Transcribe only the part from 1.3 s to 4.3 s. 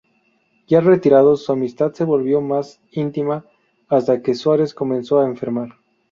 su amistad se volvió más íntima, hasta